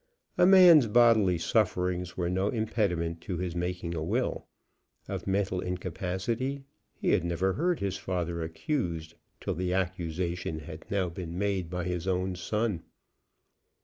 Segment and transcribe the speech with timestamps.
[0.35, 4.47] A man's bodily sufferings were no impediment to his making a will;
[5.07, 6.63] of mental incapacity
[6.95, 11.83] he had never heard his father accused till the accusation had now been made by
[11.83, 12.81] his own son.